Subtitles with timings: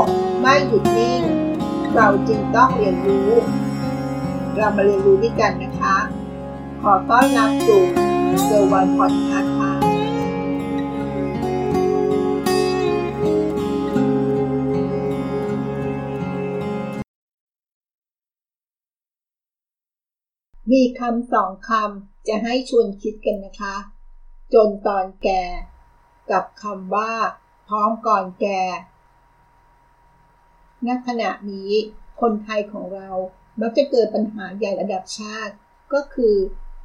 [0.00, 0.02] ก
[0.40, 1.22] ไม่หยุดนิ่ง
[1.94, 3.30] เราจึงต้องเรียนรู้
[4.56, 5.96] เรามาเรียนรู้ด้วยกันนะคะ
[6.82, 7.82] ขอต้อนรับสู่
[8.44, 9.72] เซอร์วันพอดคาส์ค่ะ
[20.72, 23.76] มีคำสองคำจะให้ชวนคิดกันนะคะ
[24.54, 25.42] จนตอนแก่
[26.30, 27.12] กับคำว่า
[27.68, 28.60] พร้อมก่อนแก่
[30.86, 31.70] ณขณะนี้
[32.20, 33.10] คนไทยของเรา
[33.60, 35.54] มักจะเกิดปัญหาใหญ่ระดับชาติ
[35.92, 36.34] ก็คือ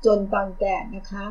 [0.05, 1.25] จนตอนแก่นะคะ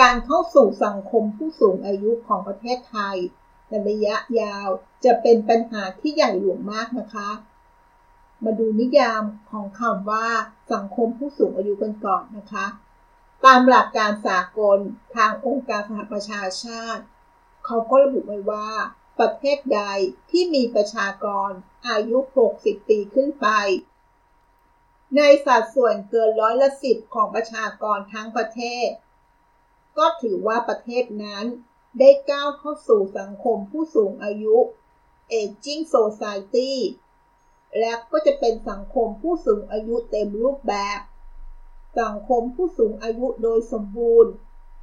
[0.00, 3.16] การเข้าสู่สังคมผู้สูงอายุของประเทศไทย
[3.68, 4.68] ในระยะยาว
[5.04, 7.30] จะเป็นปัญหาที่ใหญ่หลวงมากนะคะ
[8.44, 10.28] มาดูนิยามของคำว่า
[10.72, 12.66] สังคมผู้สูงอายุกันก่อนนะคะ
[13.44, 14.78] ตามหลักการสากล
[15.14, 17.02] ทางองค์การสหประชาชาติ
[17.66, 18.68] เขาก็ระบุไว้ว่า
[19.18, 19.82] ประเทศใด
[20.30, 21.50] ที่มีประชากร
[21.88, 22.18] อายุ
[22.54, 23.48] 60 ปีขึ้นไป
[25.16, 28.88] ในสัดส่วนเกินร้อยละสิบของประชากรทั้งประเทศ
[29.98, 31.44] ก็ถือว่าประเทศนั้น
[31.98, 34.56] ได้ก้าวเข้าสู่สังคมผู้สูงอายุ
[35.32, 36.72] Aging Society
[37.78, 41.00] และก็จะเป็นสังคมผู้สูงอายุเต็มรูปแบบ
[42.00, 44.32] สังคมผู้สูงอายุโดยสมบูรณ์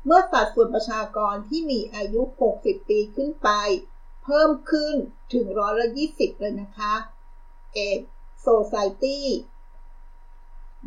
[0.05, 2.21] เมื่อสัดส่วนประชากรที่มีอายุ
[2.55, 3.49] 60 ปีขึ้นไป
[4.23, 4.95] เพิ่มขึ้น
[5.33, 6.93] ถึงร้อยละ20เลยนะคะ
[7.73, 7.99] เอก
[8.39, 9.27] โซไซตี้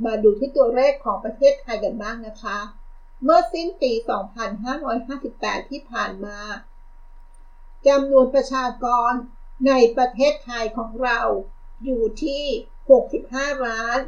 [0.05, 2.59] มาดูที่ตัวเลขของประเทศไทยกันบ้างนะคะ
[3.23, 3.93] เมื่อสิ้นปี
[5.17, 6.39] 2558 ที่ผ่านมา
[7.87, 9.13] จำนวนประชากร
[9.67, 11.21] ในประเทศไทยของเรา
[11.85, 12.45] อยู่ที่
[13.03, 13.99] 65ล้าน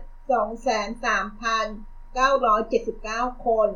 [3.29, 3.69] 2,3,979 คน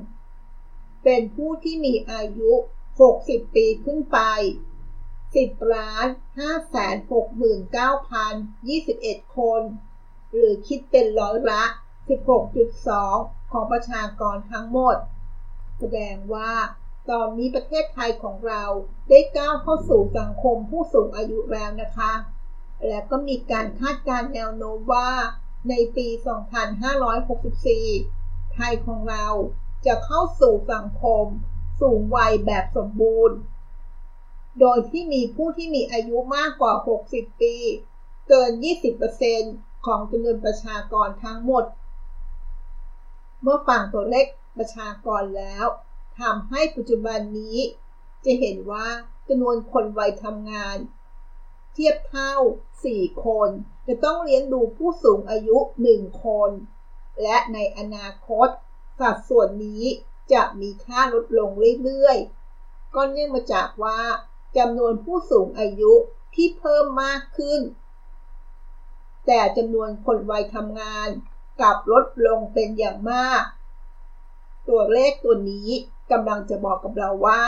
[1.05, 2.53] เป็นผู้ที่มีอายุ
[3.05, 4.19] 60 ปีขึ้นไป
[5.34, 6.06] 10ล้าน
[6.39, 6.97] 5แสน
[8.17, 9.62] 69,021 คน
[10.34, 11.62] หรือคิดเป็นร้อยละ
[12.38, 14.97] 16.2 ของประชากรทั้งหมด
[15.78, 16.53] แสดงว่า
[17.10, 18.65] ตอนนี้ประเทศไทยของเรา
[19.09, 22.12] ได้ก้าวเข้าสู่สังคมผู้สูงอายุแล้วนะคะ
[22.87, 25.10] และก็มีการคาดการแนวโน้มว่า
[25.69, 26.09] ในปี
[27.72, 29.26] 2564 ไทยของเรา
[29.87, 31.25] จะเข้าสู่สังคม
[31.81, 33.37] สูงวัยแบบสมบูรณ์
[34.59, 36.75] โดยที่มีผู้ที่มีอายุมากกว่า
[37.06, 37.55] 60 ปี
[38.28, 38.50] เกิน
[39.19, 41.65] 20%ของจำนวนประชากรทั้งหมด
[43.43, 44.27] เมื่อฟังตัวเลข
[44.59, 45.66] ประชากรแล้ว
[46.21, 47.59] ทำให้ปัจจุบันนี้
[48.25, 48.87] จะเห็นว่า
[49.28, 50.77] จำนวนคนวัยทำงาน
[51.72, 52.34] เทียบเท่า
[52.81, 53.50] 4 คน
[53.87, 55.59] จะต้องเลี้ยงดูผู้สูงอายุ
[55.91, 56.50] 1 คน
[57.22, 58.49] และในอนาคต
[59.00, 59.84] สัดส่วนนี้
[60.32, 61.50] จะมีค่าลดลง
[61.84, 63.99] เรื่อยๆ ก็เนื่องมาจากว่า
[64.56, 65.93] จำนวนผู้สูงอายุ
[66.34, 67.61] ที่เพิ่มมากขึ้น
[69.27, 71.09] แต่จำนวนคนวัยทำงาน
[71.61, 73.43] กลับลดลงเป็นอย่างมาก
[74.69, 75.69] ตัวเลขตัวนี้
[76.11, 77.44] กำลังจะบอกกับเราว่า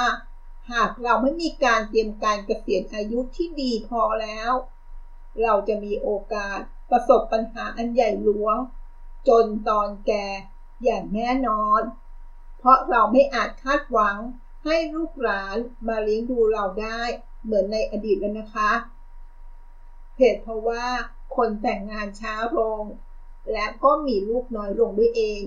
[0.72, 4.52] หากเราไม่มีการเตรียมการเกษียณอายุที่ดีพอแล้ว
[5.42, 6.58] เราจะมีโอกาส
[6.90, 8.56] ประสบปัญหาอันใหญ่หลวง
[9.28, 10.26] จนตอนแก่
[10.84, 11.80] อย่างแน่นอน
[12.58, 14.16] เพราะเราไม่อาจคาดหวัง
[14.64, 15.56] ให้ลูกหลาน
[15.88, 17.00] มาเลี้ยงดูเราได้
[17.44, 18.70] เหมือนในอดีตแล้วนะคะ
[20.18, 20.86] เหตุเพราะว่า
[21.36, 22.82] คนแต่งงานช้าลง
[23.52, 25.42] และก็มีลูกน้อยลงด้วยเอง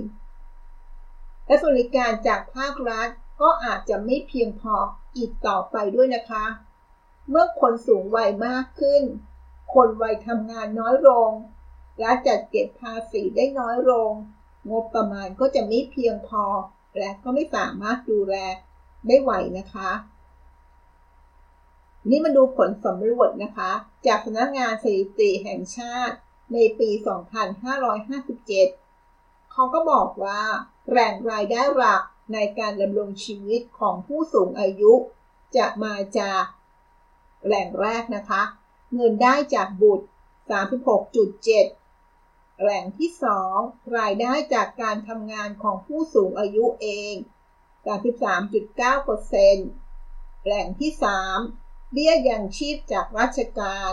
[1.45, 3.07] และบริการจากภาครัฐ
[3.41, 4.75] ก็อาจจะไม่เพียงพอ
[5.17, 6.45] อีกต่อไปด้วยนะคะ
[7.29, 9.03] เมื่อคนสูงวัยมากขึ้น
[9.73, 11.29] คนวัยทำงานน้อยลง
[11.99, 14.11] และจัดเก็บภาษีได้น้อยลง
[14.71, 16.43] งบประมาณก็จะไม่เพียงพอ
[16.97, 18.35] และก็ไม่สามารถดูแล
[19.07, 19.91] ได้ไหวนะคะ
[22.09, 23.71] นี่มาดูผลสำรวจนะคะ
[24.07, 26.15] จากสำนักงานสถิติแห่งชาติ
[26.53, 26.89] ในปี
[28.61, 30.41] 2557 เขาก็บอกว่า
[30.91, 34.93] แรงรายได้หลักในการดำรงชีวิตของผู้สูงอายุ
[35.57, 36.43] จะมาจาก
[37.45, 38.41] แหล่งแรกนะคะ
[38.93, 40.05] เงินได้จากบุตร
[41.71, 43.09] 36.7 แหล่งที่
[43.53, 47.15] 2 รายได้จากการทำงานของผู้สูงอายุเอง
[47.85, 50.91] 33.9%แหล่งที่
[51.43, 53.91] 3 เบี้ยยังชีพจากราชการ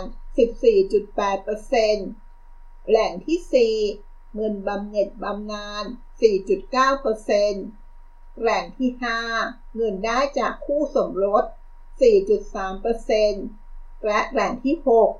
[1.23, 5.83] 14.8%แหล่งที่ 4 เงินบำเหน็จบำนาญ
[7.11, 8.91] 4.9%แหล่งที่
[9.33, 11.43] 5 เงินได้จากคู่สมรส
[13.19, 14.77] 4.3%และแหล่งที่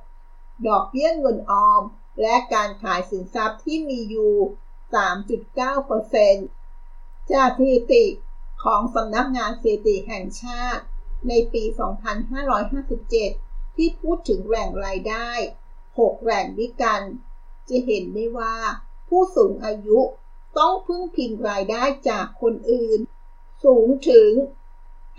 [0.07, 1.83] 6 ดอกเบี้ยเงินออม
[2.21, 4.33] และการขายสินทรัพย์ที่มีอยู่
[4.93, 8.05] 3.9%จากสถิติ
[8.63, 10.83] ของสำนักงานสถิติแห่งชาติ
[11.27, 11.63] ในปี
[12.89, 15.29] 2557 ที่พูดถึงแหล่งรายได้
[15.79, 17.01] 6 แหล่งด้วยกัน
[17.69, 18.55] จะเห็นได้ว่า
[19.09, 19.99] ผู้สูงอายุ
[20.57, 22.99] ต้องพึ่งพิงรายได้จากคนอื่น
[23.65, 24.31] สูงถึง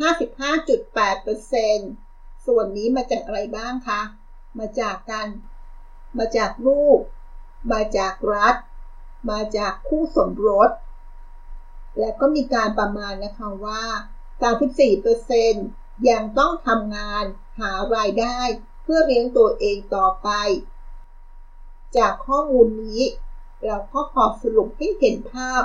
[0.01, 4.01] 55.8%ส่วนนี้มาจากอะไรบ้างคะ
[4.59, 5.29] มาจากการ
[6.19, 6.99] มาจากลูก
[7.73, 8.55] มาจากรัฐ
[9.31, 10.71] มาจากคู่สมรส
[11.99, 13.85] และก็มีการประมาณนะคะว่า
[15.35, 17.25] 34%ยังต้องทำงาน
[17.61, 18.39] หารายได้
[18.83, 20.29] เพื่อเลี้ยงตัวเองต่อไป
[21.97, 23.03] จากข้อมูลนี้
[23.65, 25.63] เราก็ขอสรุปให้เห็นภาพ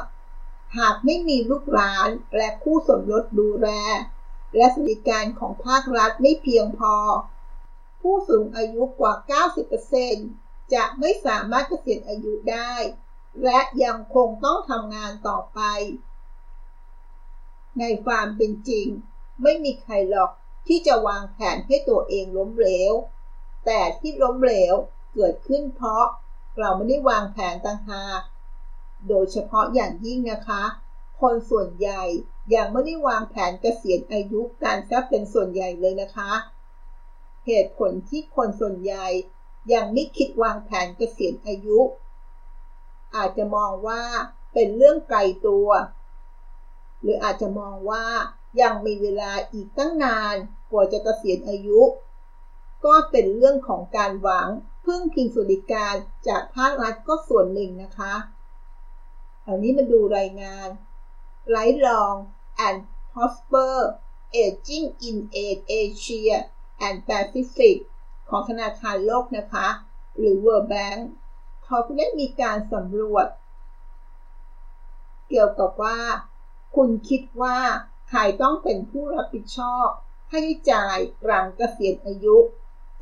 [0.77, 3.69] หากไม่มีลูกหลานและคู่สมรสดูแล
[4.55, 6.95] และสวัสดิการของภาครัฐไม่เพียงพอ
[8.01, 9.13] ผู้สูงอายุกว่า
[9.93, 12.73] 90%จะไม่สามารถเกษียณอายุได้
[13.43, 15.59] และยังคงต้องทำงานต่อไป
[17.79, 18.87] ในความเป็นจริง
[19.41, 20.31] ไม่มีใครหรอก
[20.67, 22.93] ที่จะวางแผนให้ตัวเองล้มเหลว
[23.65, 24.73] แต่ที่ล้มเหลว
[25.13, 26.05] เกิดขึ้นเพราะ
[26.57, 28.21] เราไม่ได้วางแผนต่างหาก
[29.07, 30.63] โดยเฉพาะอย่างยิ่งนะคะ
[31.21, 32.03] คนส่วนใหญ่
[32.55, 36.31] ยังไม่ได้วางแผนเกษียณอายุการทรัพย์เป็นส่วนใหญ่เลยนะคะ
[37.45, 39.07] เหตุผลที่คนส่วนใหญ่
[39.73, 41.79] ยังไม่คิดวางแผนเกษียณอายุ
[43.15, 44.03] อาจจะมองว่า
[44.53, 45.67] เป็นเรื่องไกลตัว
[47.01, 48.05] หรืออาจจะมองว่า
[48.61, 50.35] ยังมีเวลาอีกตั้งนาน
[50.71, 51.81] กว่าจะเกษียณอายุ
[52.85, 54.47] ก็เป็นเรื่องของการหวัง
[54.85, 55.93] พึ่งพิงสวัสดิการ
[56.27, 58.13] จากภาครัฐก็ส่วนหนึ่งนะคะ
[59.45, 60.67] อันนี้มาดูรายงาน
[61.55, 62.17] Lifelong
[62.67, 62.79] and
[63.11, 63.75] Prosper
[64.41, 65.17] Aging in
[65.79, 66.37] Asia
[66.85, 67.77] and Pacific
[68.29, 69.67] ของธนาคารโลกนะคะ
[70.17, 70.99] หรือ World Bank
[71.65, 73.27] เขาได้มีการสำรวจ
[75.29, 75.99] เกี่ยวกับว่า
[76.75, 77.57] คุณคิดว่า
[78.09, 79.87] ใครต้องเป็นผู้รับผิดชอบ
[80.31, 82.37] ให้จ่ายหลังเกษียณอายุ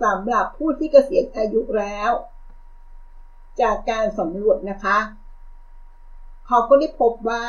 [0.04, 2.12] สำหรับผู้ที่เกษียณอายุแล้ว
[3.62, 4.98] จากการสำรวจนะคะ
[6.48, 7.46] เขาก็ได้พบว่า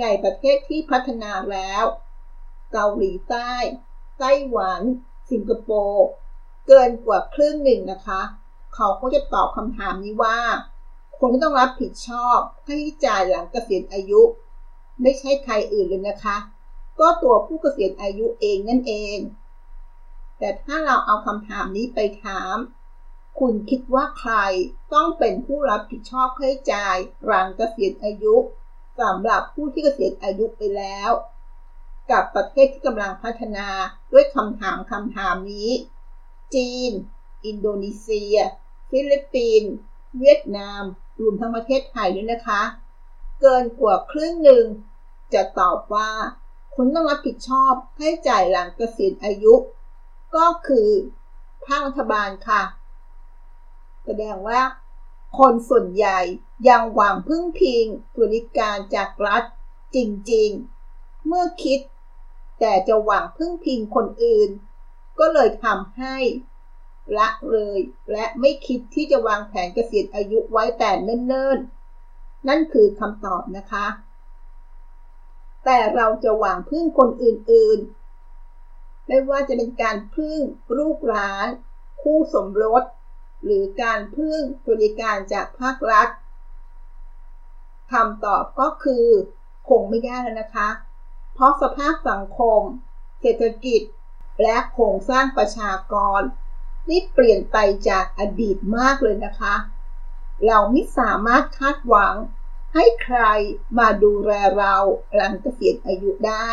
[0.00, 1.84] ในประเทศที่พัฒนาแล้ว
[2.72, 3.52] เกาหลีใต้
[4.18, 4.80] ไต้หวัน
[5.30, 6.06] สิงคโปร์
[6.66, 8.20] เกินกว่าครึ่งหนึ่งนะคะ
[8.74, 10.38] เขาก็จะตอบคำถามนี้ว่า
[11.18, 12.76] คนที่ต้องรับผิดชอบให้
[13.06, 14.22] จ่ายหลังเกษียณอายุ
[15.02, 16.36] ไม่ใช่ใครอื่นเลยนะคะ
[17.00, 19.18] ก็ตัวผู้เกษียณอายุเองนั่นเอง
[20.38, 22.56] แต่ถ้าเราเอาคำถามนี้ไปถาม
[23.38, 24.34] คุณคิดว่าใคร
[24.94, 28.36] ต้องเป็นผู้รับผิดชอบค่าใช้จ่ายหลังเกษียณอายุ
[29.00, 31.10] สำหรับผู้ที่เกษียณอายุไปแล้ว
[32.10, 33.68] กับประเทศที่กำลังพัฒนา
[34.12, 35.70] ด้วยคำถามคำถามนี้
[36.54, 36.90] จีน
[37.46, 38.36] อินโดนีเซีย
[38.90, 39.72] ฟิลิปปินส์
[40.18, 40.82] เวียดนาม
[41.20, 42.62] รวมทั้งประเทศไทยด้วยนะคะ
[43.40, 44.64] เกินกว่าครึ่งหนึ่ง
[45.34, 46.10] จะตอบว่า
[46.74, 49.54] คุณต้องรับผิดชอบค่าใช้จ่ายหลังเกษียณอายุ
[50.36, 50.90] ก็คือ
[51.64, 52.62] ภาครัฐบาลค่ะ
[54.04, 54.60] แสดงว่า
[55.38, 56.20] คนส่วนใหญ่
[56.68, 57.84] ยังหวังพึ่งพิง
[58.18, 59.42] บริการจากรัฐ
[59.96, 59.98] จ
[60.32, 61.80] ริงๆ เมื่อคิด
[62.60, 64.50] แต่จะหวังพึ่งพิงคนอื่น
[65.18, 66.16] ก็เลยทำให้
[67.18, 67.78] ละเลย
[68.12, 71.75] และไม่คิดที่จะวางแผนเกษียณอายุไว้แต่เนิ่นๆ
[72.48, 73.86] นั่นคือคำตอบนะคะ
[75.64, 80.38] แต่เราจะหวังพึ่งคนอื่นๆ ไม่ว่าจะเป็นการพึ่ง
[80.78, 81.46] ลูกหลาน
[82.02, 82.82] คู่สมรส
[83.44, 84.38] หรือการพึ่ง
[84.68, 86.08] บริการจากภาครัฐ
[87.92, 89.06] คำตอบก็คือ
[89.68, 90.68] คงไม่ได้แล้วนะคะ
[91.34, 92.60] เพราะสภาพสังคม
[93.20, 93.80] เศรษฐกิจ
[94.42, 96.20] และโครงสร้างประชากร
[96.88, 97.56] นี่เปลี่ยนไป
[97.88, 99.54] จากอดีตมากเลยนะคะ
[100.46, 102.14] เราไม่สามารถคาดหวัง
[102.74, 103.20] ให้ใคร
[103.78, 104.76] มาดูแลเรา
[105.14, 106.50] หลังเกษียณอายุได้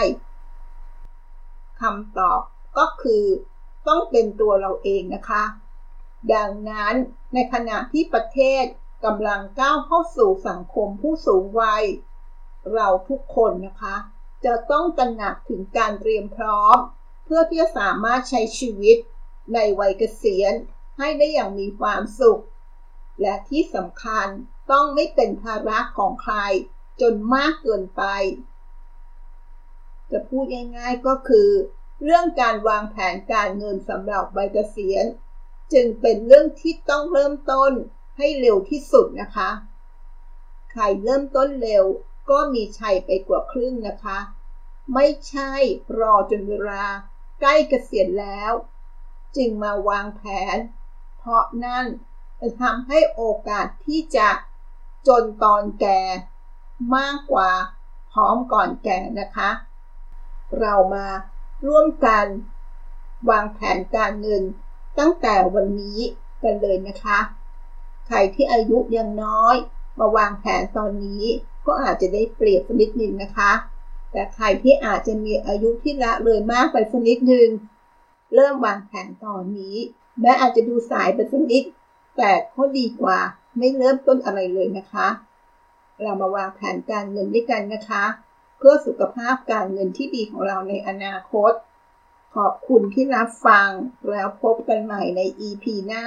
[1.81, 2.41] คำตอบ
[2.77, 3.23] ก็คือ
[3.87, 5.43] ต้องเป็นตัวเราเองนะคะ
[6.33, 6.93] ดังนั้น
[7.33, 8.63] ในขณะที่ประเทศ
[9.05, 11.83] กำลังก้าวเข้าสู่สังคมผู้สูงวัย
[12.73, 13.95] เราทุกคนนะคะ
[14.45, 16.77] จะต้องตระหนักถึงการเตรียมพร้อม
[17.25, 18.97] เพื่อที่จะสามารถใช้ชีวิต
[19.53, 20.53] ในวัยเกษียณ
[20.97, 22.43] ให้ได้อย่างมีความสุข
[23.22, 24.27] และที่สำคัญ
[24.72, 26.36] ต้องไม่เป็นภาระของใคร
[27.01, 28.03] จนมากเกินไป
[30.12, 30.46] จะพูด
[30.77, 31.50] ง่ายๆก็คือ
[32.03, 35.05] เรื่องการวางแผนการเงินสำหรับใบเกษียณ
[35.74, 37.72] จึงเป็นเรื่องที่ต้องเริ่มต้น
[38.17, 39.50] ให้เร็วที่สุดนะคะ
[40.72, 41.84] ใครเริ่มต้นเร็ว
[42.29, 44.20] ก็มีชัยไปกว่าครึ่งนะคะ
[44.93, 45.51] ไม่ใช่
[46.00, 46.84] รอจนเวลา
[47.41, 48.51] ใกล้เกษียณแล้ว
[49.36, 50.22] จึงมาวางแผ
[50.55, 50.58] น
[51.17, 51.86] เพราะนั่น
[52.43, 54.29] จะทำให้โอกาสที่จะ
[55.07, 56.00] จนตอนแก่
[56.95, 57.50] มากกว่า
[58.12, 59.50] พร้อมก่อนแก่นะคะ
[60.59, 61.07] เรามา
[61.67, 62.25] ร่วมกัน
[63.29, 64.43] วางแผนการเงิน
[65.00, 66.00] ตั้งแต่วันนี้
[66.43, 67.19] กันเลยนะคะ
[68.07, 69.55] ใครที่อายุยังน้อย
[70.00, 71.23] มาวางแผนตอนนี้
[71.67, 73.51] ก็อาจจะได้เปรียบสักนิดหนึ่งนะคะ
[74.12, 77.47] แต่ใครที่อาจจะมีอายุที่ละเลยมากไปสักนิดหนึ่ง
[78.35, 79.75] เริ่มวางแผนตอนนี้
[80.21, 81.63] แม้อาจจะดูสายไปสักนิด
[82.17, 83.20] แต่ก็ดีกว่า
[83.58, 85.08] ไม่เริ่มต้นอะไรเลยนะคะ
[86.01, 88.03] เรามาวางแผนการเงินด้วยกันนะคะ
[88.58, 91.51] เพื่อสุขภาพการเงินที่ดีของเราในอนาคต
[92.36, 93.70] ขอบคุณที่รับฟัง
[94.12, 96.05] แล้วพบกันใหม่ใน EP หน้า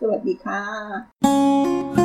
[0.00, 2.03] สวัสดีค่ะ